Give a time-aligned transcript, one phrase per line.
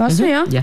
[0.00, 0.44] Lasu, jā?
[0.48, 0.62] Jā.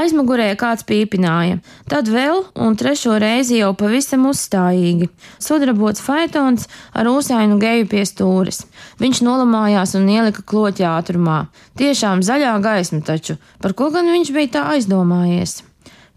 [0.00, 1.58] Aizmugurē kāds pīpināja,
[1.90, 5.08] tad vēl un trešo reizi jau pavisam uzstājīgi.
[5.42, 8.62] Sudrabots faitons ar ūsainu geju pie stūres.
[9.00, 11.40] Viņš nolamājās un ielika kloķi ātrumā.
[11.80, 15.62] Tiešām zaļā gaisma taču, par ko gan viņš bija tā aizdomājies?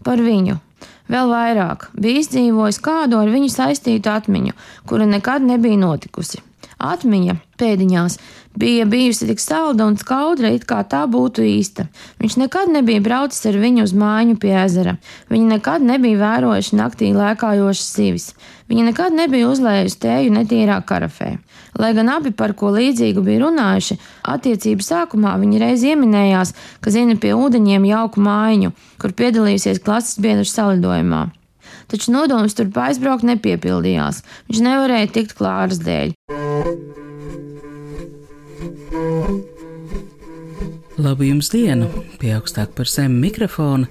[0.04, 0.60] Par viņu.
[1.08, 4.54] Vēl vairāk bija izdzīvojis kādu ar viņu saistītu atmiņu,
[4.88, 6.40] kura nekad nebija notikusi.
[6.84, 8.18] Atmiņa pēdiņās
[8.60, 11.86] bija bijusi tik salda un skaudra, it kā tā būtu īsta.
[12.20, 14.96] Viņš nekad nebija braucis ar viņu uz māju pie ezera.
[15.32, 18.28] Viņi nekad nebija vērojuši naktī lēkājošas zivis.
[18.68, 21.34] Viņi nekad nebija uzlējusi tēju netīrā karafē.
[21.80, 23.98] Lai gan abi par ko līdzīgu bija runājuši,
[24.34, 30.46] attiecību sākumā viņi reiz ieminējās, ka zina pie ūdeņiem jauku mājiņu, kur piedalījusies klases biedru
[30.48, 31.26] salidojumā.
[31.90, 34.22] Taču nodoms turp aizbraukt nepiepildījās.
[34.48, 36.16] Viņš nevarēja tikt klāras dēļ.
[40.94, 41.88] Labu jums dienu!
[42.20, 43.88] Pie augstāk par zemi mikrofona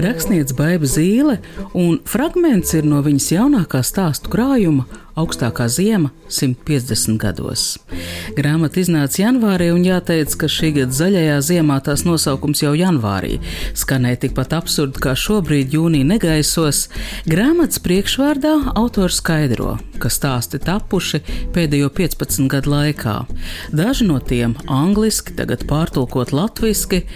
[0.00, 1.36] rakstniece Baiva Zīle,
[1.76, 7.78] un fragments ir no viņas jaunākā stāstu krājuma Augstākā ziema 150 gados.
[8.36, 13.38] Grāmata iznāca janvārī, un jāteic, ka šī gada zaļajā ziemā tās nosaukums jau janvārī
[13.72, 16.82] skanēja tikpat absurdi kā šobrīd jūnija negaisos.
[17.24, 21.22] Grāmatas priekšvārdā autors skaidro, ka stāsti tapuši
[21.54, 23.16] pēdējo 15 gadu laikā.
[23.72, 27.06] Daži no tiem angliski, tagad pārtulkot latviski.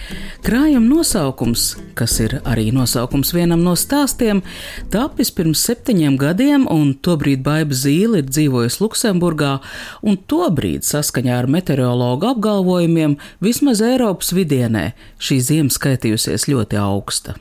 [0.47, 4.41] Krājuma nosaukums, kas ir arī nosaukums vienam no stāstiem,
[4.89, 9.59] tapis pirms septiņiem gadiem, un tobrīd Baiba Zīle ir dzīvojusi Luksemburgā,
[10.07, 17.37] un tobrīd, saskaņā ar meteorologu apgalvojumiem, vismaz Eiropas vidienē šī ziema skaitījusies ļoti augsta.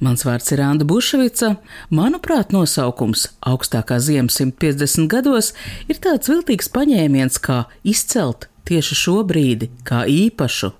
[0.00, 1.52] Mans vārds ir Anna Bušvica.
[1.92, 5.52] Manuprāt, nosaukums augstākā ziema 150 gados
[5.86, 10.72] ir tāds viltīgs paņēmiens, kā izcelt tieši šo brīdi, kā īpašu.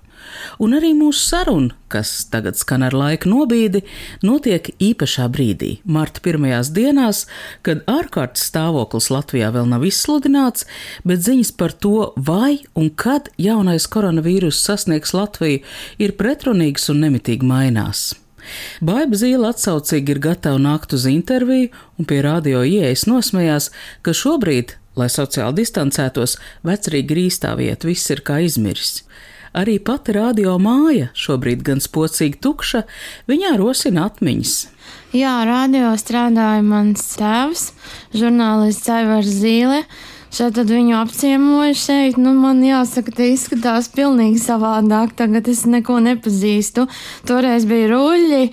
[0.61, 3.83] Un arī mūsu saruna, kas tagad skan ar laika nobīdi,
[4.25, 7.25] notiek īpašā brīdī, marta pirmajās dienās,
[7.65, 10.67] kad ārkārtas stāvoklis Latvijā vēl nav izsludināts,
[11.07, 15.63] bet ziņas par to, vai un kad jaunais koronavīrus sasniegs Latviju,
[16.01, 18.11] ir pretrunīgas un nemitīgi mainās.
[18.81, 23.69] Baiba Zīle atsaucīgi ir gatava nākt uz interviju un pie radio ieejas nosmējās,
[24.05, 26.37] ka šobrīd, lai sociāli distancētos,
[26.67, 29.01] vecrīgi ir īstā vieta, viss ir kā izmiris.
[29.51, 32.85] Arī pati radio māja, šobrīd gan spocīgi tukša,
[33.27, 34.53] viņā rosina atmiņas.
[35.11, 37.65] Jā, radio strādāja mans tēvs,
[38.15, 39.81] žurnālists Aivars Zīle.
[40.31, 45.97] Šeit tad viņu apciemoju šeit, nu man jāsaka, te izskatās pilnīgi savādāk, tagad es neko
[46.05, 46.85] nepazīstu.
[47.27, 48.45] Toreiz bija ruļļi,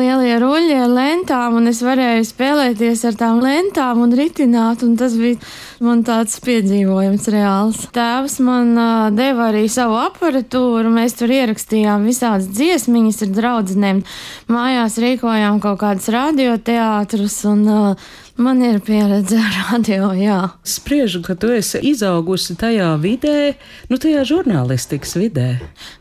[0.00, 5.18] lielie ruļļi ar lentām, un es varēju spēlēties ar tām lentām un ritināt, un tas
[5.20, 5.36] bija
[5.84, 7.84] man tāds piedzīvojums reāls.
[7.92, 14.06] Tēvs man uh, deva arī savu aparatūru, mēs tur ierakstījām visādas dziesmiņas ar draudzenēm,
[14.48, 20.36] mājās rīkojām kaut kādas radioteātrus un uh, Man ir pieredze ar radio, jā.
[20.60, 23.54] Spriežu, ka tu esi izaugusi tajā vidē,
[23.88, 25.46] nu, tajā žurnālistikas vidē.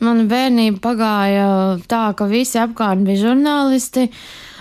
[0.03, 1.45] Mana bērnība pagāja
[1.87, 4.09] tā, ka visi apkārt bija žurnālisti.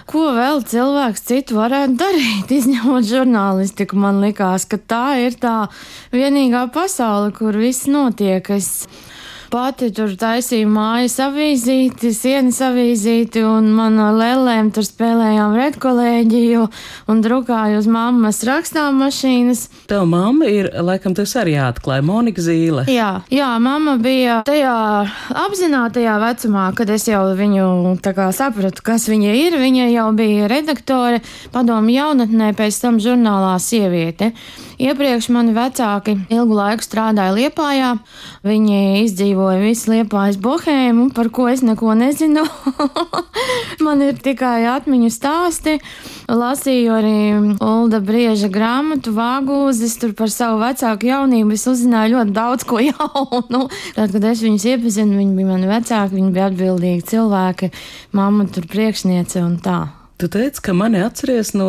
[0.07, 3.99] Ko vēl cilvēks citu varētu darīt, izņemot žurnālistiku?
[3.99, 5.65] Man likās, ka tā ir tā
[6.15, 8.55] vienīgā pasaule, kur viss notiek.
[8.55, 8.87] Es
[9.55, 16.65] pati tur taisīju mājas avīzīti, sienas avīzīti, un man lēlēm tur spēlējām redkolēģiju
[17.13, 19.69] un drukāju uz mammas rakstām mašīnas.
[19.91, 22.87] Tev mamma ir, laikam, tas arī jāatklāj, Monika Zīle.
[22.91, 24.75] Jā, jā, mamma bija tajā
[25.45, 29.59] apzinātajā vecumā, kad es jau viņu tā kā sapratu, kas viņa ir.
[29.63, 31.23] Viņa jau bija redaktore
[31.55, 34.33] padomu jaunatnē, pēc tam žurnālā sieviete.
[34.85, 37.95] Iepriekš mani vecāki ilgu laiku strādāja Liepājā.
[38.45, 42.43] Viņi izdzīvoja visu Liepājas bohēmu, par ko es neko nezinu.
[43.85, 45.79] Man ir tikai atmiņu stāsti.
[46.29, 47.17] Lasīju arī
[47.65, 51.57] Ulda Brieža grāmatu Vāgūzes, tur par savu vecāku jaunību.
[51.57, 53.65] Es uzzināju ļoti daudz ko jaunu.
[53.97, 57.73] Tad, kad es viņus iepazinu, viņi bija mani vecāki, viņi bija atbildīgi cilvēki,
[58.13, 59.81] mamma tur priekšniece un tā.
[60.17, 61.67] Tu teici, ka mani atceries no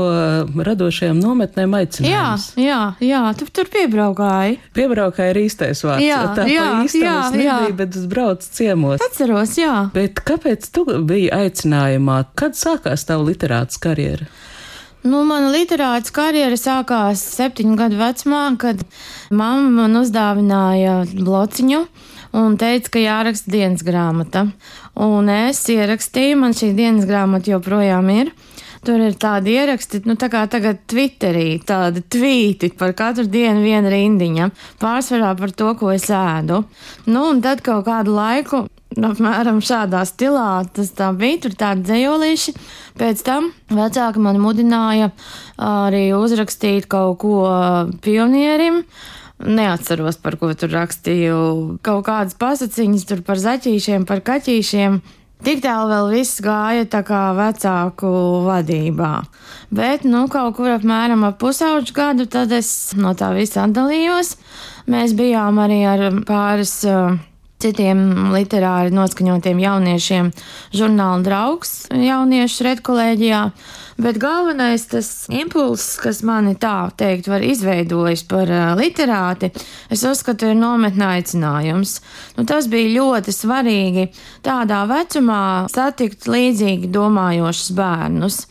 [0.67, 2.43] radošajām nometnēm Jā, aicinājums.
[2.61, 4.59] jā, jā, tu tur piebraukāji.
[4.77, 6.05] Piebraukāja ir īstais vārds.
[6.05, 6.93] Jā, tā jā, jā, es
[7.33, 7.57] nebiju, jā.
[7.79, 9.01] bet es braucu ciemos.
[9.01, 9.73] Atceros, jā.
[9.97, 12.19] Bet kāpēc tu biji aicinājumā?
[12.37, 14.29] Kad sākās tava literātas karjera?
[15.05, 18.79] Nu, mana literāta karjera sākās septiņu gadu vecumā, kad
[19.29, 21.81] mamma man uzdāvināja blociņu
[22.35, 24.47] un teica, ka jāraksta dienas grāmata.
[25.01, 28.31] Un es ierakstīju, man šī dienas grāmata joprojām ir.
[28.85, 33.89] Tur ir tādi ieraksti, nu, tā kā tagad Twitterī, tādi tvīti par katru dienu viena
[33.89, 36.61] rindiņa, pārsvarā par to, ko es ēdu.
[37.09, 40.63] Nu, un tad kaut kādu laiku apmēram šādā stilā.
[40.73, 42.55] Tas tā bija, tur tādi dzējolīši.
[42.99, 45.11] Pēc tam vecāki mani mudināja
[45.57, 47.41] arī uzrakstīt kaut ko
[48.05, 48.83] pionierim.
[49.43, 51.37] Neatceros, par ko tur rakstīju.
[51.83, 55.01] Kaut kādas pasaciņas tur par zaķīšiem, par kaķīšiem.
[55.45, 58.09] Tik tālu vēl viss gāja tā kā vecāku
[58.47, 59.11] vadībā.
[59.75, 64.37] Bet, nu, kaut kur apmēram ap pusauģu gadu tad es no tā visa atdalījos.
[64.89, 67.19] Mēs bijām arī ar pāris uh,
[67.61, 70.31] citiem literāri noskaņotiem jauniešiem
[70.75, 73.41] žurnāla draugs jauniešu redkolēģijā.
[73.95, 79.53] Bet galvenais tas impulss, kas mani tā teikt var izveidojis par uh, literāti,
[79.87, 82.01] es uzskatu, ir nometnē aicinājums.
[82.35, 84.09] Nu, tas bija ļoti svarīgi
[84.43, 88.41] tādā vecumā satikt līdzīgi domājošus bērnus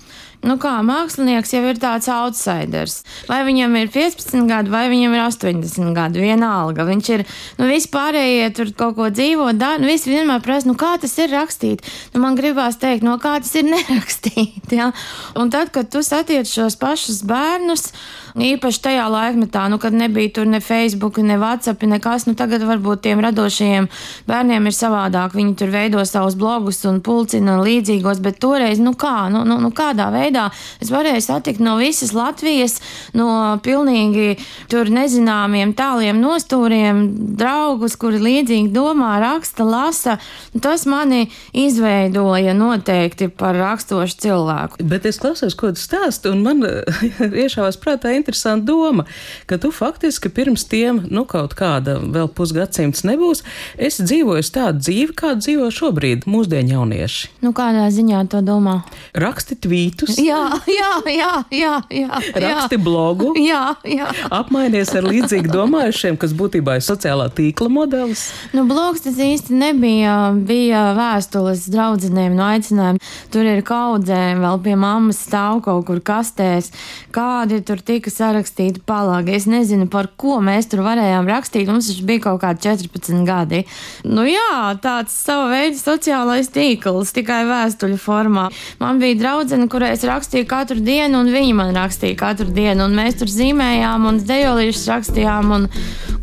[0.44, 3.00] nu kā mākslinieks jau ir tāds outsiders.
[3.28, 6.86] Vai viņam ir 15 gadi, vai viņam ir 80 gadi, vienalga.
[6.88, 7.24] Viņš ir,
[7.60, 11.32] nu, vispārējie tur kaut ko dzīvo, dara, nu, visi vienmēr prasa, nu, kā tas ir
[11.34, 11.84] rakstīt.
[12.14, 14.92] Nu, man gribās teikt, no kā tas ir nerakstīt, ja?
[15.38, 17.90] Un tad, kad tu satiec šos pašus bērnus,
[18.34, 23.04] īpaši tajā laikmetā, nu, kad nebija tur ne Facebook, ne WhatsApp, nekas, nu, tagad varbūt
[23.06, 23.86] tiem radošajiem
[24.26, 25.36] bērniem ir savādāk.
[25.38, 29.70] Viņi tur veido savus blogus un pulcina līdzīgos, bet toreiz, nu, kā, nu, nu, nu
[29.74, 30.48] kādā veidā
[30.82, 32.80] es varēju satikt no visas Latvijas,
[33.14, 33.28] no
[33.62, 34.34] pilnīgi
[34.72, 37.04] tur nezināmiem tāliem nostūriem
[37.38, 40.18] draugus, kuri līdzīgi domā, raksta, lasa.
[40.64, 44.82] Tas mani izveidoja noteikti par rakstošu cilvēku.
[44.82, 46.66] Bet es klausos, ko tu stāsti, un man
[47.44, 49.04] iešāvās prātā interesanta doma,
[49.46, 53.44] ka tu faktiski pirms tiem, nu, kaut kāda vēl pusgadsimts nebūs,
[53.76, 57.30] es dzīvoju tādu dzīvi, kādu dzīvo šobrīd mūsdienu jaunieši.
[57.44, 58.80] Nu, kādā ziņā to domā?
[59.12, 60.40] Raksti tvītus, Jā,
[60.70, 61.74] jā, jā, jā.
[61.92, 64.08] jā, raksti blogu, jā, jā.
[64.32, 68.28] apmainies ar līdzīgi domājušiem, kas būtībā ir sociālā tīkla modelis.
[68.56, 70.14] Nu, blogs tas īsti nebija.
[70.48, 73.02] Bija vēstules draudzenēm no aicinājuma.
[73.34, 76.70] Tur ir kaudzēm, vēl pie mammas stāv kaut kur kastēs.
[77.14, 79.33] Kādi tur tika sarakstīti palagi.
[79.33, 81.67] Es nezinu, par ko mēs tur varējām rakstīt.
[81.67, 83.63] Mums taču bija kaut kādi 14 gadi.
[84.05, 88.45] Nu jā, tāds sava veida sociālais tīkls, tikai vēstuļu formā.
[88.79, 92.97] Man bija draudzene, kurai es rakstīju katru dienu, un viņi man rakstīja katru dienu, un
[92.99, 95.67] mēs tur zīmējām, un dejolīšus rakstījām, un,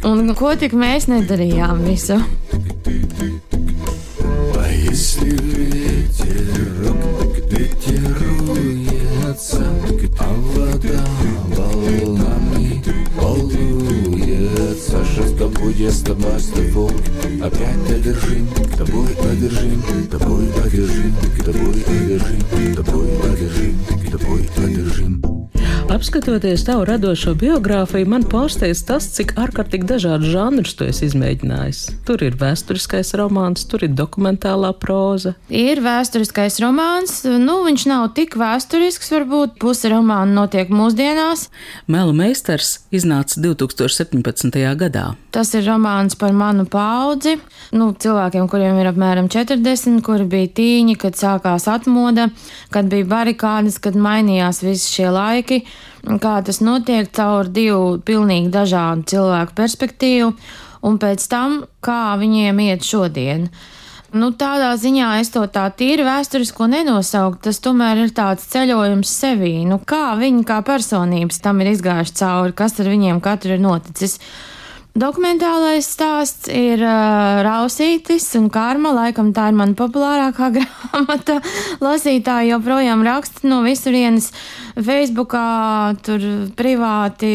[0.06, 2.22] un ko tik mēs nedarījām visu.
[4.58, 9.66] А если ветерок ветеруется,
[10.18, 11.04] а вода
[11.99, 12.83] волнами
[13.15, 15.03] волнуется,
[15.41, 16.91] тобой, я с тобой, с тобой,
[17.41, 18.47] опять одержим,
[18.77, 23.75] тобой одержим, тобой одержим, тобой одержим, тобой одержим,
[24.11, 25.30] тобой одержим.
[25.91, 31.81] Apskatoties tavu radošo biogrāfiju, man pārsteidz tas, cik ārkārtīgi dažādu žanrus tu esi izmēģinājis.
[32.07, 35.33] Tur ir vēsturiskais romāns, tur ir dokumentālā proza.
[35.51, 41.49] Ir vēsturiskais romāns, nu viņš nav tik vēsturisks, varbūt puse romāna notiek mūsdienās.
[41.91, 44.63] Melu meistars iznāca 2017.
[44.79, 45.09] gadā.
[45.35, 47.35] Tas ir romāns par manu paudzi,
[47.75, 52.31] nu, cilvēkiem, kuriem ir apmēram 40, kuri bija tīņi, kad sākās atmoda,
[52.71, 55.63] kad bija barikādas, kad mainījās visi šie laiki
[56.21, 60.31] kā tas notiek caur divu pilnīgi dažādu cilvēku perspektīvu,
[60.87, 63.47] un pēc tam, kā viņiem iet šodien.
[64.11, 67.39] Nu, tādā ziņā es to tā tīri vēsturisko nenosaucu.
[67.47, 69.53] Tas tomēr ir tāds ceļojums sevī.
[69.63, 74.17] Nu, kā viņi kā personības tam ir izgājuši cauri, kas ar viņiem katru ir noticis.
[74.91, 78.91] Dokumentālais stāsts ir uh, Rausītis un Karma.
[78.91, 81.37] Laikam tā ir mana populārākā grāmata.
[81.79, 84.33] Lasītāji joprojām raksta no visurienes
[84.75, 86.25] Facebookā, tur
[86.59, 87.31] privāti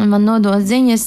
[0.00, 1.04] man nodot ziņas.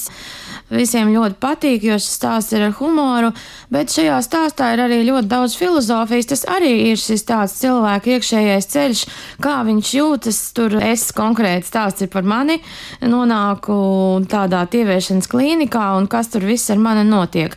[0.67, 3.29] Visiem ļoti patīk, jo šis stāsts ir ar humoru,
[3.71, 6.27] bet šajā stāstā ir arī ļoti daudz filozofijas.
[6.33, 9.03] Tas arī ir šis tāds cilvēka iekšējais ceļš,
[9.43, 10.41] kā viņš jūtas.
[10.57, 12.59] Tur es konkrēti stāsts ir par mani,
[12.99, 13.77] nonāku
[14.27, 17.55] tādā tieviešanas klīnikā un kas tur viss ar mani notiek.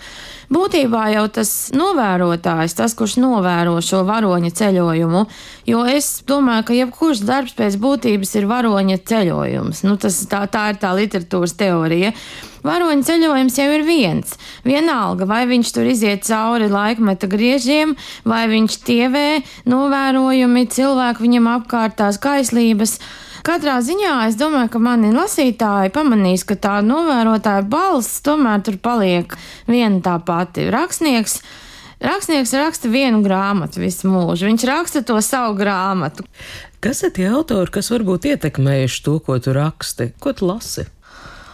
[0.50, 5.21] Būtībā jau tas novērotājs, tas, kurš novēro šo varoņa ceļojumu,
[5.71, 9.85] jo es domāju, ka jebkurš darbs pēc būtības ir varoņa ceļojums.
[9.87, 12.11] Nu, tas, tā, tā ir tā literatūras teorija.
[12.66, 14.35] Varoņa ceļojums jau ir viens.
[14.66, 17.95] Vienalga, vai viņš tur iziet cauri laikmeta griežiem,
[18.26, 19.26] vai viņš tievē
[19.71, 22.99] novērojumi, cilvēki viņam apkārt tās kaislības.
[23.47, 29.37] Katrā ziņā es domāju, ka mani lasītāji pamanīs, ka tā novērotāja balss tomēr tur paliek
[29.70, 30.68] viena tā pati.
[30.73, 31.40] Rakstnieks.
[32.00, 34.49] Rakstnieks raksta vienu grāmatu visu mūžu.
[34.49, 36.25] Viņš raksta to savu grāmatu.
[36.80, 40.14] Kas ir tie autori, kas varbūt ietekmējuši to, ko tu raksti?
[40.20, 40.87] Ko tu lasi?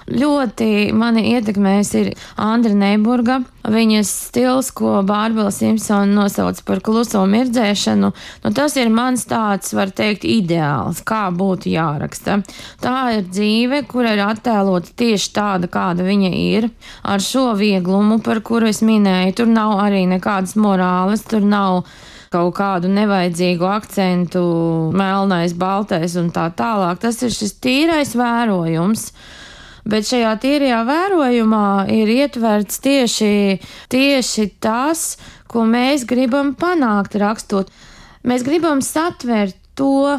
[0.07, 3.41] Ļoti mani ietekmējis ir Andra Neiburga.
[3.67, 8.11] Viņas stils, ko Bārbela Simpsona nosauc par kluso mirdzēšanu,
[8.45, 12.39] nu, tas ir mans tāds, var teikt, ideāls, kā būtu jāraksta.
[12.83, 16.69] Tā ir dzīve, kura ir attēlota tieši tāda, kāda viņa ir,
[17.03, 19.35] ar šo vieglumu, par kuru es minēju.
[19.41, 21.83] Tur nav arī nekādas morāles, tur nav
[22.31, 24.45] kaut kādu nevajadzīgu akcentu,
[24.95, 27.03] melnais, baltais un tā tālāk.
[27.03, 29.11] Tas ir šis tīrais vērojums
[29.87, 33.33] bet šajā tīrajā vērojumā ir ietverts tieši,
[33.93, 35.15] tieši tas,
[35.51, 37.71] ko mēs gribam panākt rakstot.
[38.27, 40.19] Mēs gribam satvert to,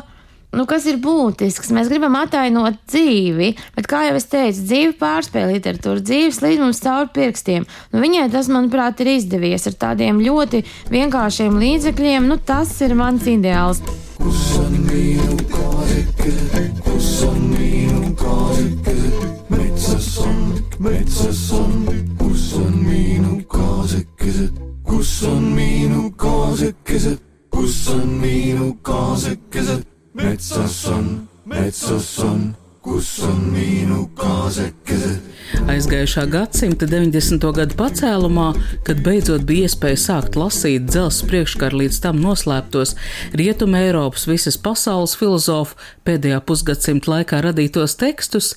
[0.56, 1.74] nu, kas ir būtisks.
[1.76, 6.82] Mēs gribam attainot dzīvi, bet, kā jau es teicu, dzīve pārspēja literatūru, dzīves līdz mums
[6.86, 7.68] caur pirkstiem.
[7.92, 12.32] Nu, viņai tas, manuprāt, ir izdevies ar tādiem ļoti vienkāršiem līdzekļiem.
[12.32, 13.84] Nu, tas ir mans ideāls.
[14.18, 16.38] Kus on minu kaareke,
[16.88, 17.48] kus on
[19.58, 19.78] minu kaareke?
[19.78, 21.86] metsas on, metsas on,
[22.18, 32.20] kus on minu kaasekesed, kus on minu kaasekesed, kus on minu kaasekesed, metsas on, metsas
[32.20, 32.56] on,
[32.88, 35.28] kus on minu kaasekesed
[35.68, 37.44] Aizgājušā gadsimta 90.
[37.56, 38.48] gadu pacēlumā,
[38.88, 42.94] kad beidzot bija iespēja sākt lasīt dzelzceļa priekškaru līdz tam noslēptos
[43.38, 45.78] Rietuma Eiropas visas pasaules filozofu
[46.08, 48.54] pēdējā pusgadsimta laikā radītos tekstus,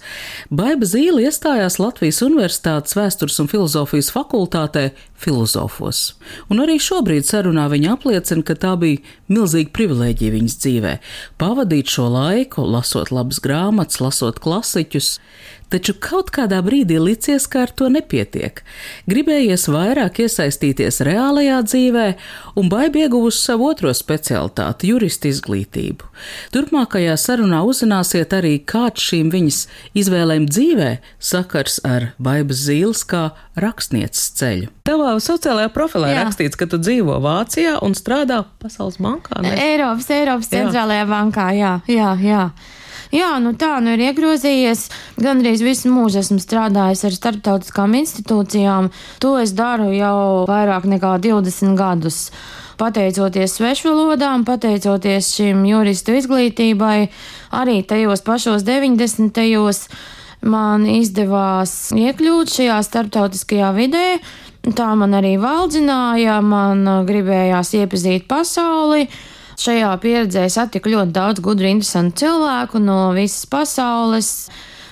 [0.50, 6.14] Baiba Zīle iestājās Latvijas Universitātes vēstures un filozofijas fakultātē filozofos.
[6.50, 10.94] Un arī šobrīd sarunā viņa apliecina, ka tā bija milzīga privilēģija viņas dzīvē-
[11.42, 15.18] pavadīt šo laiku, lasot labas grāmatas, lasot klasiķus,
[15.70, 18.62] taču kaut kādā brīdī licies, ka ar to nepietiek.
[19.10, 22.06] Gribējies vairāk iesaistīties reālajā dzīvē,
[22.58, 26.08] un baiba ieguvusi savu otro specialitāti- jurista izglītību.
[26.54, 34.32] Turpmākajā sarunā uzzināsiet arī, kāds šīm viņas izvēlēm dzīvē sakars ar baibas zīles kā rakstnieces
[34.38, 34.68] ceļu.
[34.84, 36.24] Tavā sociālajā profilā Jā.
[36.24, 39.40] rakstīts, ka tu dzīvo Vācijā un strādā Pasaules bankā.
[39.42, 39.54] Ne?
[39.54, 41.10] Eiropas, Eiropas centrālajā jā.
[41.10, 42.50] bankā, jā, jā, jā.
[43.10, 44.84] Jā, nu tā nu ir iegrozījies.
[45.18, 48.92] Gan arī visu mūžu esmu strādājis ar starptautiskām institūcijām.
[49.24, 52.28] To es daru jau vairāk nekā 20 gadus.
[52.80, 57.10] Pateicoties svešvalodām, pateicoties šim juristu izglītībai,
[57.52, 59.34] arī tajos pašos 90.
[59.34, 59.88] gados
[60.40, 64.06] man izdevās iekļūt šajā starptautiskajā vidē.
[64.76, 69.08] Tā man arī valdzināja, man gribējās iepazīt pasauli.
[69.60, 74.30] Šajā pieredzē satiku ļoti daudz gudru, interesantu cilvēku no visas pasaules.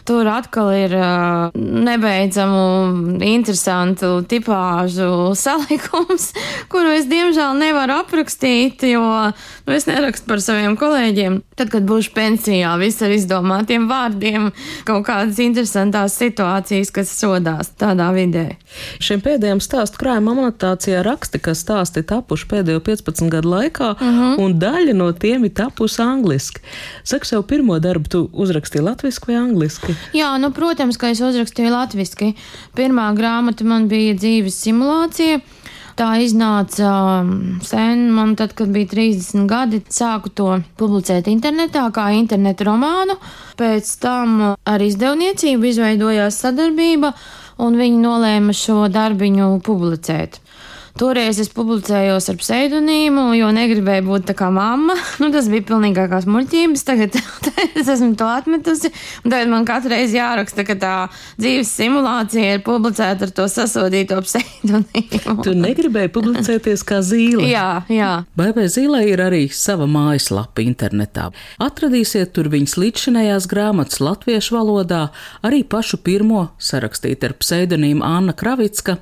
[0.09, 5.09] Tur atkal ir uh, nebeidzamu, interesantu tipāžu
[5.45, 6.31] salikums,
[6.73, 11.43] kuru es diemžēl nevaru aprakstīt, jo nu, es nerakstu par saviem kolēģiem.
[11.59, 14.49] Tad, kad būšu pensijā, viss ar izdomātiem vārdiem,
[14.89, 18.47] kaut kādas interesantas situācijas, kas rodās tādā vidē.
[19.05, 24.25] Šiem pēdējiem stāstu krājuma anotācijā raksti, ka stāsti tapuši pēdējo 15 gadu laikā, uh mhm.
[24.25, 24.41] -huh.
[24.41, 26.65] un daļa no tiem ir tapusi angliski.
[27.05, 29.98] Saka, sev pirmo darbu tu uzrakstīji latviešu vai angliski?
[30.17, 32.33] Jā, nu, protams, ka es uzrakstīju latviešu.
[32.77, 35.41] Pirmā grāmata man bija dzīves simulācija.
[35.99, 36.89] Tā iznāca
[37.25, 37.31] um,
[37.67, 43.17] sen, man tad, kad bija 30 gadi, sāku to publicēt internetā, kā internetu romānu.
[43.59, 47.11] Pēc tam ar izdevniecību izveidojās sadarbība,
[47.67, 50.39] un viņi nolēma šo darbiņu publicēt.
[50.99, 54.97] Toreiz es publicējos ar pseidonīmu, jo negribēju būt tā kā mamma.
[55.19, 56.83] Nu, tas bija pilnīgākās muļķības.
[56.87, 57.17] Tagad
[57.79, 58.91] es esmu to atmetusi.
[59.23, 60.93] Tagad man katru reizi jāraksta, ka tā
[61.39, 65.37] dzīves simulācija ir publicēta ar to sasodīto pseidonīmu.
[65.47, 67.47] Tu negribēji publicēties kā zīle.
[67.47, 68.11] jā, jā.
[68.39, 71.29] Baibai zīlē ir arī sava mājaslapa internetā.
[71.63, 75.05] Atradīsiet tur viņas līdzšinējās grāmatas latviešu valodā,
[75.47, 78.99] arī pašu pirmo sarakstīt ar pseidonīmu Anna Kravicka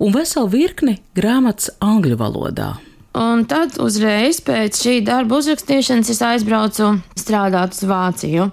[0.00, 2.76] un veselu virkni grāmatu grāmatas angļu valodā.
[3.14, 8.48] Un tad uzreiz pēc šī darba uzrakstīšanas es aizbraucu strādāt uz Vāciju.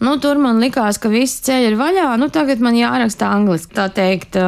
[0.00, 2.16] Nu, tur man likās, ka visi ceļi ir vaļā.
[2.18, 3.74] Nu, tagad man jāraksta angliski.
[3.76, 4.38] Tā teikt,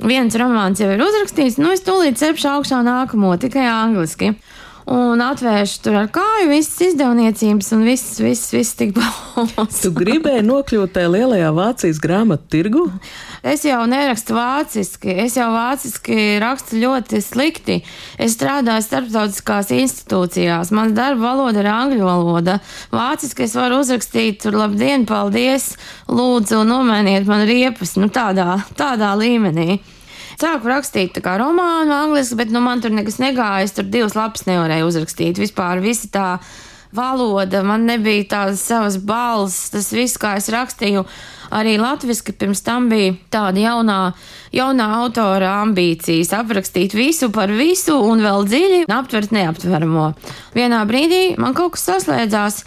[0.00, 4.32] viens romāns jau ir uzrakstīts, nu es tūlīt cepšu augšā nākamo, tikai angliski.
[4.90, 9.80] Un atvēršu tur ar kāju visas izdevniecības un viss, viss, viss tik balsts.
[9.84, 12.84] Tu gribēji nokļūt tajā lielajā Vācijas grāmatu tirgu?
[13.44, 17.80] Es jau nerakstu vāciski, es jau vāciski rakstu ļoti slikti.
[18.20, 22.60] Es strādāju starptautiskās institūcijās, mans darba valoda ir angļu valoda.
[22.92, 25.74] Vāciski es varu uzrakstīt tur labdien, paldies,
[26.08, 29.80] lūdzu, nomainiet man riepas, nu tādā, tādā līmenī.
[30.40, 33.64] Sāku rakstīt kā romānu angliski, bet nu, man tur nekas negāja.
[33.66, 35.40] Es tur divas lapas nevarēju uzrakstīt.
[35.42, 36.38] Vispār visi tā
[36.94, 41.04] valoda, man nebija tādas savas balss, tas viss, kā es rakstīju.
[41.54, 43.98] Arī latviešu pirms tam bija tāda jaunā,
[44.54, 50.08] jaunā autora ambīcijas aprakstīt visu par visu un vēl dziļi aptvert neaptveramo.
[50.56, 52.64] Vienā brīdī man kaut kas saslēdzās.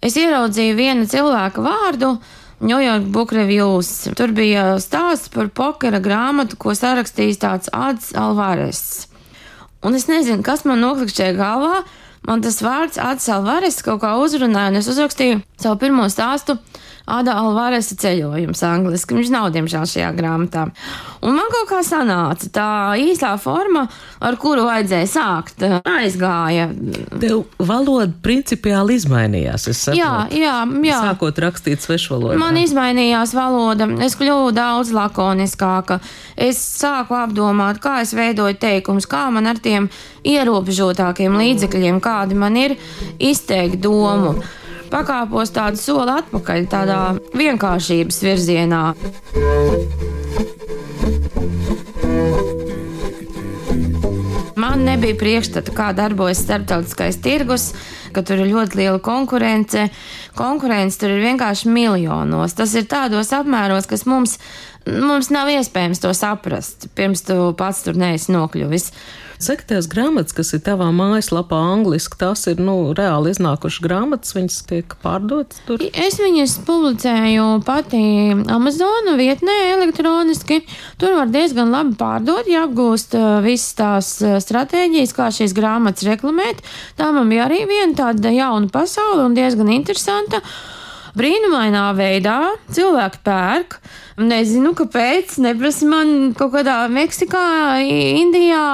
[0.00, 2.14] Es ieraudzīju viena cilvēka vārdu,
[2.60, 3.88] New York Book Reviews.
[4.16, 8.82] Tur bija stāsts par pokera grāmatu, ko sarakstījis tāds Ats Alvarez.
[9.80, 11.80] Un es nezinu, kas man noklikšķēja galvā.
[12.28, 16.58] Man tas vārds Ats Alvarez kaut kā uzrunāja, un es uzrakstīju savu pirmo stāstu
[17.10, 19.16] Ada Alvaresa ceļojums angliski.
[19.18, 20.68] Viņš nav, diemžēl, šajā grāmatā.
[21.26, 22.68] Un man kaut kā sanāca tā
[23.02, 23.82] īstā forma,
[24.24, 26.68] ar kuru vajadzēja sākt, aizgāja.
[27.20, 29.66] Tev valoda principiāli izmainījās.
[29.96, 30.54] Jā, jā,
[30.86, 31.00] jā.
[31.10, 32.38] Sākot rakstīt svešvalodā.
[32.40, 33.90] Man izmainījās valoda.
[34.06, 36.00] Es kļuvu daudz lakoniskāka.
[36.40, 39.90] Es sāku apdomāt, kā es veidoju teikumus, kā man ar tiem
[40.24, 42.78] ierobežotākiem līdzekļiem, kādi man ir,
[43.18, 44.38] izteikt domu.
[44.38, 44.56] Mm
[44.90, 47.00] pakāpos tādu soli atpakaļ, tādā
[47.36, 48.84] vienkāršības virzienā.
[54.60, 57.70] Man nebija priekšstata, kā darbojas starptautiskais tirgus,
[58.12, 59.86] ka tur ir ļoti liela konkurence.
[60.36, 62.56] Konkurence tur ir vienkārši miljonos.
[62.58, 64.36] Tas ir tādos apmēros, kas mums,
[64.86, 68.90] mums nav iespējams to saprast, pirms tu pats tur neesi nokļuvis.
[69.40, 74.96] Sektais grāmatas, kas ir tavā mājaslapā angliski, tās ir nu, reāli iznākušas grāmatas, viņas tiek
[75.00, 75.80] pārdotas tur.
[75.88, 78.02] Es viņas publicēju pati
[78.52, 80.58] Amazon vietnē elektroniski.
[81.00, 86.04] Tur var diezgan labi pārdot, ja apgūst uh, visas tās uh, stratēģijas, kā šīs grāmatas
[86.10, 86.60] reklamēt.
[87.00, 90.44] Tā man bija arī viena tāda jauna pasaule un diezgan interesanta.
[91.18, 92.38] Brīnumainā veidā
[92.74, 93.80] cilvēki pērk.
[94.20, 95.38] Nezinu, kāpēc.
[95.42, 97.80] Neprasa man kaut kādā Meksikā,
[98.20, 98.66] Indijā,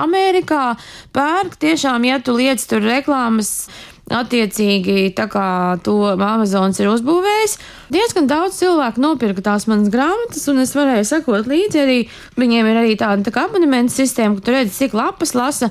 [0.00, 0.72] Amerikā
[1.14, 1.58] pērk.
[1.60, 3.68] Tiešām, ja tu liec tur reklāmas.
[4.08, 7.58] Attiecīgi, tā kā to Amazonas ir uzbūvējis,
[7.92, 11.98] diezgan daudz cilvēku nopirka tās manas grāmatas, un es varēju sekot līdzi arī.
[12.40, 15.68] Viņiem ir arī tāda tā abonementa sistēma, ka tu redzi, cik lapas lasa.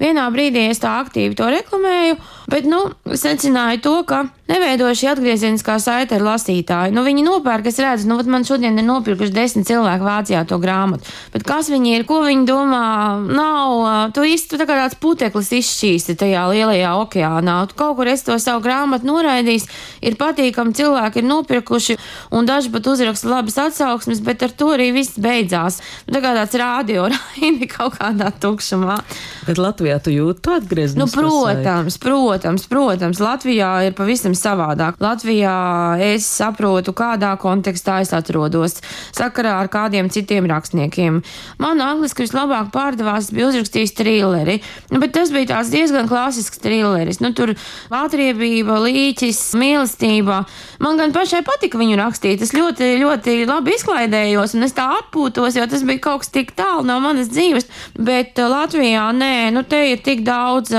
[0.00, 2.18] Vienā brīdī es tā aktīvi to reklamēju,
[2.52, 2.82] bet, nu,
[3.16, 6.94] secināju to, ka neveidoju šī atgriezeniskā saite ar lasītāju.
[6.94, 11.08] Nu, viņi nopērk, es redzu, nu, man šodien ir nopirkuši desmit cilvēku Vācijā to grāmatu.
[11.32, 12.82] Bet kas viņi ir, ko viņi domā,
[13.26, 17.56] nav, tu īsti tā kā tāds puteklis izšķīsti tajā lielajā okeānā.
[17.70, 19.66] Tu kaut kur es to savu grāmatu noraidījis,
[20.06, 21.98] ir patīkami cilvēki ir nopirkuši,
[22.36, 25.80] un daži pat uzraksta labas atsauksmes, bet ar to arī viss beidzās.
[26.06, 29.00] Tā kā tāds rādio raini kaut kādā tukšumā.
[29.46, 34.98] Bet Latvijā tu jūti to atgrieznisko nu, protams, protams, protams, Latvijā ir pavisam savādāk.
[35.02, 35.56] Latvijā
[36.02, 38.80] es saprotu, kādā kontekstā es atrodos,
[39.16, 41.22] sakarā ar kādiem citiem rakstniekiem.
[41.62, 44.58] Man angliski vislabāk pārdevās bija uzrakstījis trilleri,
[44.92, 47.22] nu, bet tas bija tāds diezgan klasisks trilleris.
[47.24, 47.54] Nu, tur
[47.94, 50.42] atriebība, līķis, mīlestība.
[50.82, 52.42] Man gan pašai patika viņu rakstīt.
[52.44, 56.52] Es ļoti, ļoti labi izklaidējos, un es tā atpūtos, jo tas bija kaut kas tik
[56.58, 57.68] tālu no manas dzīves.
[57.96, 60.74] Bet uh, Latvijā nē, nu te ir tik daudz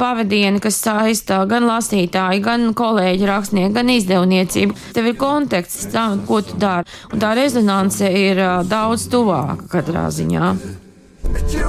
[0.00, 4.78] pavadieni, kas saistā gan lasītāji, gan kolēģi rakstnieki, gan izdevniecība.
[4.96, 6.88] Tev ir konteksts tam, ko tu dari.
[7.12, 10.54] Un tā rezonance ir daudz tuvāka katrā ziņā.
[11.50, 11.64] Čia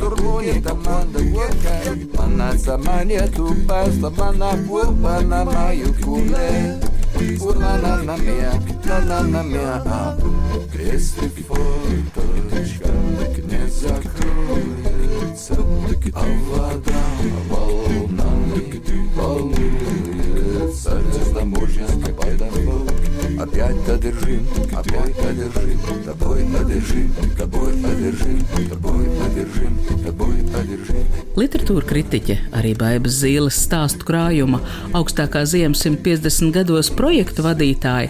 [0.00, 1.74] turbūt tam manda kieka,
[2.16, 6.48] mana samanė tu pasta, mana pupa nama jukule.
[7.16, 8.52] Urla na na mea,
[8.84, 10.16] na na na mea,
[10.74, 12.88] Если форточка
[13.48, 15.56] не закроется,
[16.14, 17.02] а вода
[17.48, 18.82] волнами
[19.16, 21.86] волнуется, Звездоморье,
[22.18, 22.69] Пайденбург,
[23.60, 31.26] опять одержим, тобой одержим, тобой одержим, тобой одержим, тобой одержим, тобой одержим.
[31.36, 34.56] Literatūra kritiķe, arī Baigas Zīles stāstu krājuma
[34.96, 38.08] augstākā ziemas 150 gados projektu vadītāja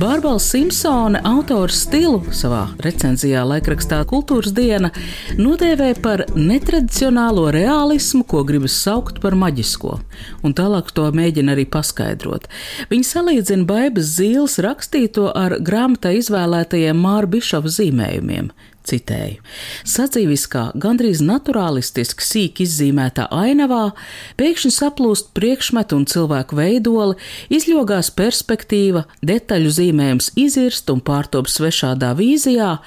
[0.00, 4.88] Bārbala Simpsone autors stilu savā recenzijā laikrakstā Kultūras diena
[5.36, 9.98] nodēvē par netradicionālo realismu, ko gribas saukt par maģisko,
[10.40, 12.48] un tālāk to mēģina arī paskaidrot.
[12.88, 14.56] Viņa salīdzina Baigas Zīles
[14.87, 18.51] rakstīto ar grāmatā izvēlētajiem Māra Bišova zīmējumiem.
[18.87, 19.41] Citēju:
[19.83, 23.91] Sadzīviskā, gandrīz naturālistiski sīk izzīmētā ainavā,
[24.39, 27.17] pēkšņi saplūst priekšmetu un cilvēku veidoli,
[27.51, 32.77] izļogās perspektīva, detaļu zīmējums izirst un pārtop svešādā vīzijā,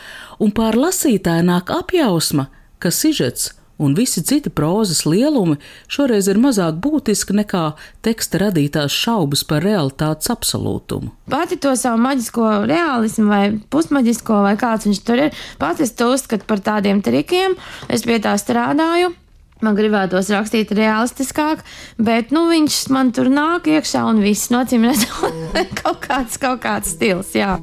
[0.40, 2.48] un pār lasītāju nāk apjausma,
[2.80, 5.56] ka sižets un visi citi prozas lielumi
[5.90, 7.64] šoreiz ir mazāk būtiski nekā
[8.04, 11.14] teksta radītās šaubas par realitātes absolūtumu.
[11.30, 16.12] Pati to savu maģisko realismu vai pusmaģisko vai kāds viņš tur ir, pati es to
[16.12, 17.56] uzskatu par tādiem trikiem,
[17.88, 19.14] es pie tā strādāju.
[19.60, 21.60] Man gribētos rakstīt realistiskāk,
[22.00, 26.96] bet nu, viņš man tur nāk iekšā un viss nocīm redzot kaut kāds, kaut kāds
[26.96, 27.36] stils.
[27.36, 27.58] Jā.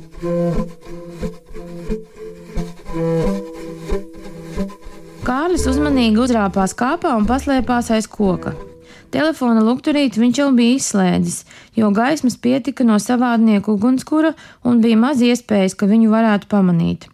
[5.27, 8.53] Kārlis uzmanīgi uzrāpās kāpā un paslēpās aiz koka.
[9.11, 11.41] Telefona lukturīti viņš jau bija izslēdzis,
[11.75, 14.31] jo gaismas pietika no savādnieku ugunskura
[14.63, 17.09] un bija maz iespējas, ka viņu varētu pamanīt.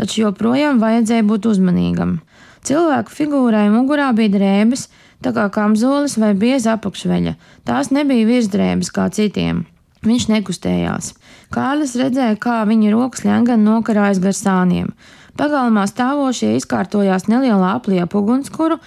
[0.00, 2.16] Taču joprojām vajadzēja būt uzmanīgam.
[2.64, 4.88] Cilvēku figūrai mugurā bija drēbes,
[5.20, 7.36] tā kā kamzolis vai bieza apakšveļa.
[7.68, 9.66] Tās nebija virsdrēbes kā citiem.
[10.08, 11.12] Viņš nekustējās.
[11.52, 14.92] Kārlis redzēja, kā viņa rokas ļengan nokarājas gar sāniem.
[15.38, 18.80] Pagalmā stāvošie izkārtojās nelielā aplī ap ugunskura.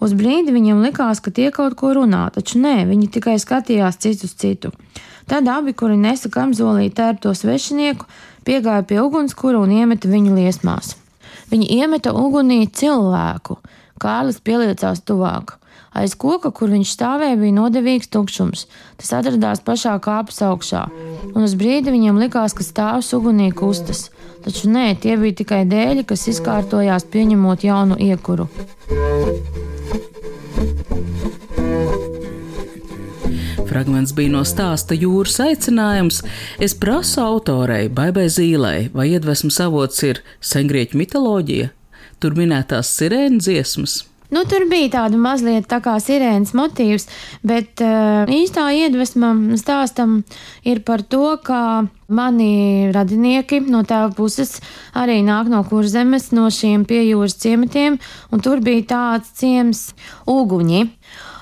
[0.00, 4.24] Uz brīdi viņam likās, ka tie kaut ko runā, taču nē, viņi tikai skatījās cits
[4.24, 4.70] uz citu.
[5.28, 8.06] Tad abi, kuri nesa kamzolī tērpto svešinieku,
[8.48, 10.94] piegāja pie ugunskura un iemeta viņu liesmās.
[11.52, 13.58] Viņi iemeta ugunī cilvēku.
[14.00, 15.58] Kārlis pieliecās tuvāk.
[15.98, 18.66] Aiz koka, kur viņš stāvēja, bija nodevīgs tukšums.
[19.00, 20.84] Tas atradās pašā kāpnes augšā,
[21.32, 24.08] un uz brīdi viņam likās, ka stāvs ugunī kustas.
[24.44, 28.46] Taču nē, tie bija tikai dēļi, kas izkārtojās pieņemot jaunu iekuru.
[33.68, 36.22] Fragments bija no stāsta jūras aicinājums.
[36.62, 41.72] Es prasu autorei, Baibai Zīlei, vai iedvesmas avots ir sengrieķu mitoloģija,
[42.22, 44.04] tur minētās sirēnu dziesmas.
[44.28, 47.06] Nu, tur bija tāda mazliet tā kā sirēnas motīvs,
[47.48, 50.18] bet uh, īstā iedvesma stāstam
[50.68, 54.58] ir par to, ka mani radinieki no tēva puses
[54.92, 57.96] arī nāk no kurzemes, no šiem piejūras ciematiem,
[58.28, 59.88] un tur bija tāds ciems
[60.28, 60.84] uguņi.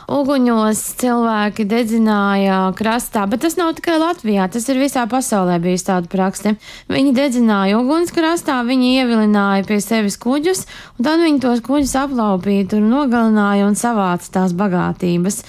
[0.07, 6.07] Uguņos cilvēki dedzināja krastā, bet tas nav tikai Latvijā, tas ir visā pasaulē bijis tāda
[6.11, 6.53] prakse.
[6.87, 10.63] Viņi dedzināja uguns krastā, viņi ievilināja pie sevis kuģus,
[10.95, 15.43] un tad viņi tos kuģus aplaupīja, tur nogalināja un savāca tās bagātības.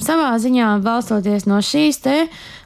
[0.00, 2.16] Savā ziņā balstoties no šīs te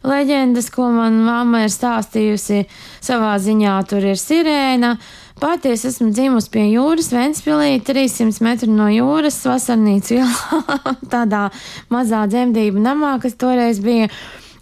[0.07, 2.63] leģendas, ko man mamma ir stāstījusi,
[3.05, 5.24] savā ziņā tur ir sirēna, Pati
[5.73, 10.71] es esmu dzimusi pie jūras, Ventspilī, 300 metru no jūras, vasarnīcas ielā,
[11.15, 11.51] tādā
[11.91, 14.09] mazā dzemdību namā, kas toreiz bija.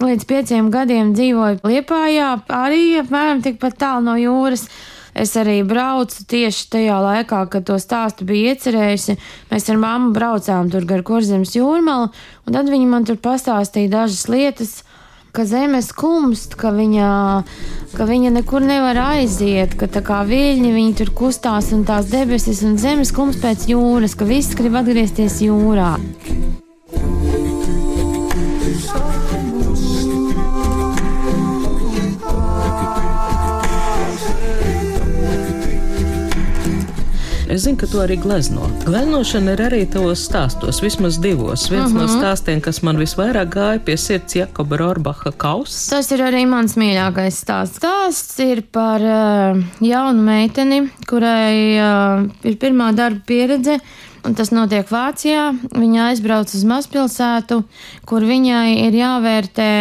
[0.03, 4.67] Līdz pieciem gadiem dzīvoju Liepājā, arī apmēram tikpat tālu no jūras.
[5.15, 9.19] Es arī braucu tieši tajā laikā, kad to stāstu bija iecerējusi.
[9.53, 12.09] Mēs ar mammu braucām tur gar Kurzemes jūrmalu,
[12.49, 14.81] un tad viņi man tur pastāstīja dažas lietas
[15.33, 17.11] ka zeme skumst, ka viņa,
[17.97, 22.61] ka viņa nekur nevar aiziet, ka tā kā viļņi viņi tur kustās un tās debesis
[22.69, 25.95] un zeme skumst pēc jūras, ka viss grib atgriezties jūrā.
[37.53, 38.65] Es zinu, ka tu arī glezno.
[38.87, 41.67] Gleznošana ir arī tavos stāstos, vismaz divos.
[41.69, 42.01] Viens uh -huh.
[42.01, 42.15] no mhm.
[42.17, 45.91] stāstiem, kas man visvairāk gāja pie sirds, Jakoba Rorbacha kauss.
[45.91, 47.77] Tas ir arī mans mīļākais stāsts.
[47.77, 53.81] Stāsts ir par uh, jaunu meiteni, kurai uh, ir pirmā darba pieredze
[54.37, 55.51] tas notiek Vācijā.
[55.75, 57.59] Viņa aizbrauc uz mazpilsētu,
[58.07, 59.73] kur viņai ir jāvērtē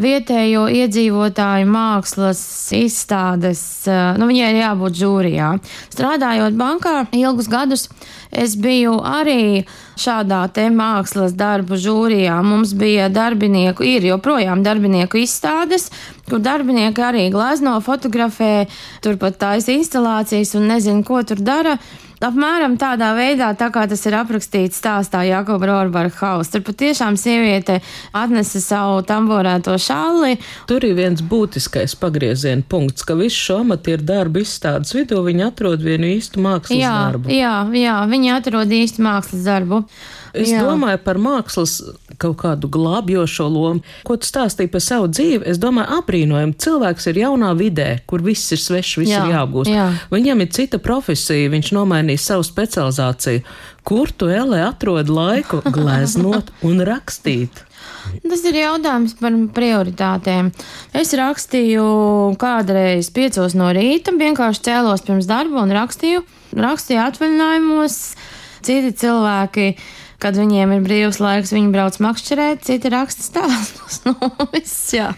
[0.00, 2.40] vietējo iedzīvotāju mākslas
[2.76, 3.62] izstādes.
[3.90, 5.52] Eh, nu, viņai ir jābūt žūrijā.
[5.90, 7.88] Strādājot bankā ilgus gadus,
[8.30, 9.64] es biju arī
[10.00, 12.38] šādā te mākslas darbu žūrijā.
[12.46, 15.90] Mums bija darbinieku, ir joprojām darbinieku izstādes,
[16.30, 18.68] kur darbinieki arī glazno, fotografē,
[19.02, 21.76] turpat taisa instalācijas un nezinu, ko tur dara.
[22.20, 26.50] Apmēram tādā veidā, tā kā tas ir aprakstīts stāstā Jakoba Rorbara Haus.
[26.52, 27.78] Tur patiešām sieviete
[28.12, 30.36] atnesa savu tamborēto šalli.
[30.68, 35.80] Tur ir viens būtiskais pagrieziena punkts, ka visu šo amatieru darbu izstādes vidū viņi atrod
[35.80, 37.32] vienu īstu mākslas Jā, darbu.
[37.32, 39.80] jā, jā, viņi atrod īsti mākslas darbu.
[40.34, 40.62] Es Jā.
[40.62, 41.78] domāju par mākslas
[42.20, 43.80] kaut kādu glābjošo lomu.
[44.06, 45.42] Ko tu stāstīji par savu dzīvi?
[45.50, 46.54] Es domāju, aprīnojami.
[46.60, 49.72] Cilvēks ir jaunā vidē, kur viss ir svešs, viss Jā, ir jāapgūst.
[49.72, 49.88] jā.
[50.12, 53.42] Viņam ir cita profesija, viņš nomainīs savu specializāciju.
[53.84, 57.64] Kur tu, Ele, atrod laiku gleznot un rakstīt?
[58.28, 60.50] Tas ir jautājums par prioritātēm.
[60.96, 61.84] Es rakstīju
[62.40, 66.22] kādreiz piecos no rīta, vienkārši cēlos pirms darba un rakstīju.
[66.56, 67.96] Rakstīju atvaļinājumos,
[68.66, 69.66] citi cilvēki.
[70.20, 74.02] Kad viņiem ir brīvs laiks, viņi brauc makšķerēt, citi raksta stāstus.
[74.10, 74.16] Nu,
[74.52, 75.14] viss, jā.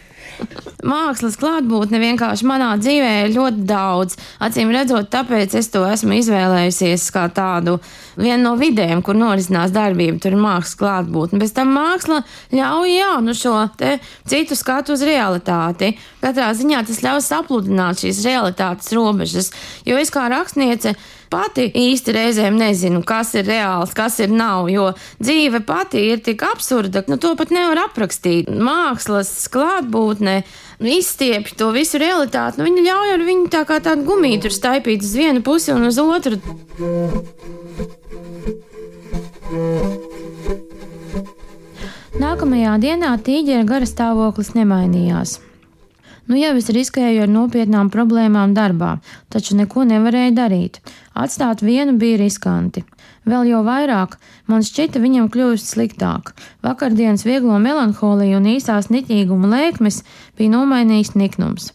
[0.83, 4.17] Mākslas klātbūtne vienkārši manā dzīvē ir ļoti daudz.
[4.43, 7.77] Acīm redzot, tāpēc es to esmu izvēlējusies kā tādu
[8.17, 10.19] vienu no vidēm, kur norisinās darbība.
[10.23, 11.41] Tur ir mākslas klātbūtne.
[11.43, 12.23] Bez tam māksla
[12.55, 15.95] ļauj jā, nu šo citu skatu uz realitāti.
[16.23, 19.53] Katrā ziņā tas ļauj sapludināt šīs realitātes robežas.
[19.87, 20.97] Jo es kā rakstniece
[21.33, 24.90] pati īsti reizēm nezinu, kas ir reāls, kas ir nav, jo
[25.23, 28.51] dzīve pati ir tik absurda, ka nu, to pat nevar aprakstīt.
[28.53, 30.42] Mākslas klātbūtne
[30.92, 35.05] izstiepj to visu realitāti, nu, viņa ļauj ar viņu tā kā tādu gumiju tur staipīt
[35.07, 36.40] uz vienu pusi un uz otru.
[42.23, 45.38] Nākamajā dienā tīģeļa gara stāvoklis nemainījās.
[46.31, 48.95] Nu jau es riskēju ar nopietnām problēmām darbā,
[49.33, 50.79] taču neko nevarēju darīt.
[51.14, 52.85] Atstāt vienu bija riskanti.
[53.29, 54.16] Vēl jau vairāk
[54.48, 56.33] man šķita viņam kļūst sliktāk.
[56.64, 60.03] Vakardienas vieglo melanholiju un īsās niķīguma lēkmes
[60.38, 61.70] bija nomainījis niknums.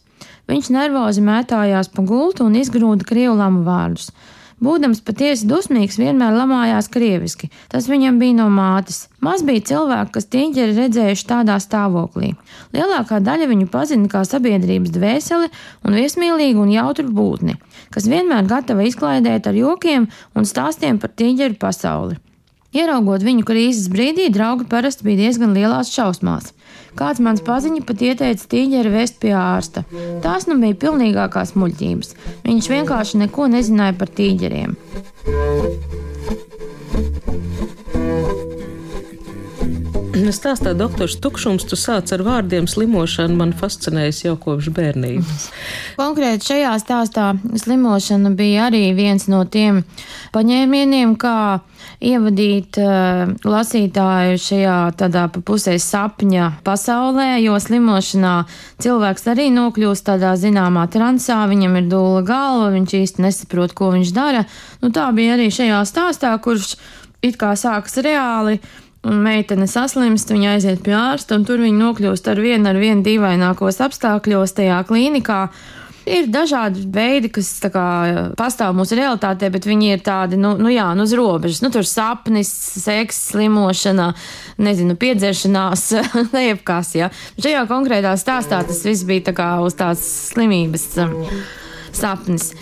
[0.47, 4.11] Viņš nervozi mētājās pa gultu un izgrūda krievu lamu vārdus.
[4.57, 7.51] Būdams patiesi dusmīgs, vienmēr lamājās krieviski.
[7.69, 9.03] Tas viņam bija no mātes.
[9.21, 12.31] Maz bija cilvēki, kas tīņķeri redzējuši tādā stāvoklī.
[12.73, 15.51] Lielākā daļa viņu pazina kā sabiedrības dvēseli
[15.85, 17.59] un viesmīlīgu un jautru būtni,
[17.93, 22.17] kas vienmēr gatava izklaidēt ar jokiem un stāstiem par tīņķeru pasauli.
[22.75, 26.51] Ieraugot viņu krīzes brīdī, draugi parasti bija diezgan lielās šausmās.
[26.99, 29.85] Kāds mans paziņa pat ieteica tīģeri vest pie ārsta.
[30.25, 32.13] Tās nu bija pilnīgākās muļķības.
[32.43, 34.75] Viņš vienkārši neko nezināja par tīģeriem.
[40.27, 45.45] Stāstā doktors Tukšums, tu sāc ar vārdiem slimošana man fascinējas jau kopš bērnības.
[46.01, 47.29] Konkrēti šajā stāstā
[47.63, 49.85] slimošana bija arī viens no tiem
[50.35, 51.61] paņēmieniem, kā
[52.03, 58.35] ievadīt uh, lasītāju šajā tādā pa pusē sapņa pasaulē, jo slimošanā
[58.83, 64.11] cilvēks arī nokļūst tādā zināmā transā, viņam ir dūla galva, viņš īsti nesaprot, ko viņš
[64.17, 64.43] dara.
[64.83, 66.75] Nu, tā bija arī šajā stāstā, kurš
[67.23, 68.59] it kā sākas reāli.
[69.07, 73.05] Un meitene saslimst, viņa aiziet pie ārsta, un tur viņa nokļūst ar vienu ar vienu
[73.05, 75.47] dīvainākos apstākļos tajā klīnikā.
[76.07, 77.87] Ir dažādi veidi, kas kā,
[78.39, 81.59] pastāv mūsu realitātē, bet viņi ir tādi, nu, nu jā, nu, uz robežas.
[81.63, 84.13] Nu, tur sapnis, seks, slimošana,
[84.63, 85.83] nezinu, piedzeršanās,
[86.47, 87.11] jebkas, jā.
[87.35, 91.15] Šajā konkrētā stāstā tas viss bija tā kā uz tās slimības um,
[91.91, 92.53] sapnis.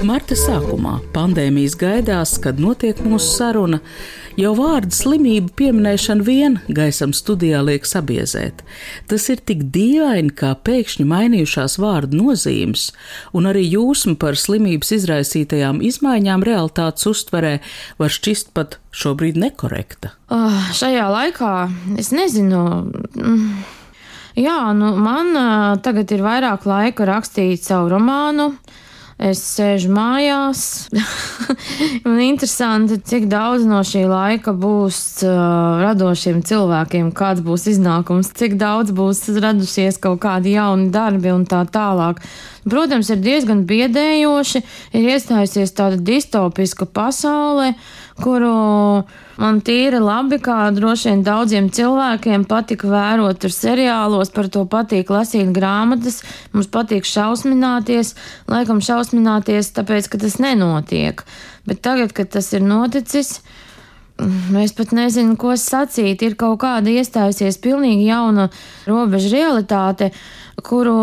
[0.00, 3.80] Marta sākumā, pandēmijas gaidās, kad notiek mūsu saruna,
[4.40, 8.62] jau vārdu slimību pieminēšana vien gaisam studijā liek sabiezēt.
[9.10, 12.86] Tas ir tik dīvaini, kā pēkšņi mainījušās vārdu nozīmes,
[13.36, 17.58] un arī jūsma par slimības izraisītajām izmaiņām realitātes uztverē
[18.00, 20.14] var šķist pat šobrīd nekorekta.
[20.32, 21.54] Uh, šajā laikā
[22.00, 22.64] es nezinu.
[23.20, 23.52] Mm,
[24.38, 28.54] Jā, nu, man uh, tagad ir vairāk laika rakstīt savu romānu.
[29.20, 30.88] Es sēžu mājās.
[32.06, 38.56] Man interesanti, cik daudz no šī laika būs uh, radošiem cilvēkiem, kāds būs iznākums, cik
[38.60, 42.22] daudz būs radušies kaut kādi jauni darbi un tā tālāk.
[42.64, 44.64] Protams, ir diezgan biedējoši,
[44.96, 47.74] ir iestājusies tāda distopiska pasaule,
[48.22, 48.52] kuru
[49.40, 55.12] man tīri labi, kā droši vien daudziem cilvēkiem patika vērot tur seriālos, par to patīk
[55.12, 56.20] lasīt grāmatas,
[56.54, 58.14] mums patīk šausmināties,
[58.50, 61.24] laikam šausmināties, tāpēc, ka tas nenotiek.
[61.68, 63.40] Bet tagad, kad tas ir noticis,
[64.60, 66.22] Es pat nezinu, ko sacīt.
[66.26, 68.48] Ir kaut kāda iestājusies pilnīgi jauna
[68.88, 70.10] robeža realitāte,
[70.66, 70.94] kuru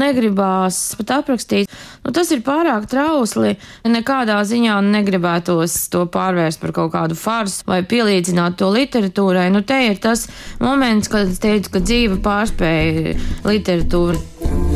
[0.00, 1.70] negribās pat aprakstīt.
[2.02, 3.54] Nu, tas ir pārāk trausli.
[3.86, 9.48] Nekādā ziņā negribētos to pārvērst par kaut kādu farsu vai pielīdzināt to literatūrai.
[9.54, 10.26] Nu, te ir tas
[10.62, 14.71] moments, kad es teicu, ka dzīve pārspēja literatūru.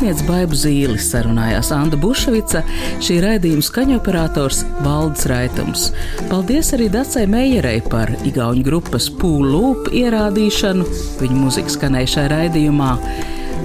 [0.00, 2.62] Ar rakstnieci Baibu Zīli sarunājās Anna Bušvica,
[3.04, 5.82] šī raidījuma skaņoperators Valdis Raitums.
[6.30, 10.86] Paldies arī Dacei Meijerei par igauņu grupas Pūlūpu ierādīšanu,
[11.20, 12.94] viņa mūzika skanēja šajā raidījumā.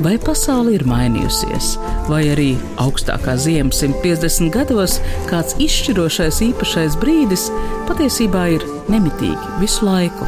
[0.04, 1.78] Vai pasaule ir mainījusies,
[2.12, 2.52] vai arī
[2.84, 5.00] augstākā ziema 150 gados
[5.32, 7.48] kāds izšķirošais īpašais brīdis
[7.88, 10.28] patiesībā ir nemitīgi visu laiku?